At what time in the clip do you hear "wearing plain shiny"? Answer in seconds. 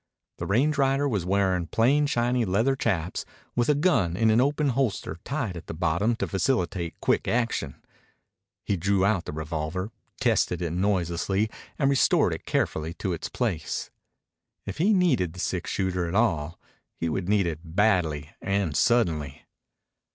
1.27-2.43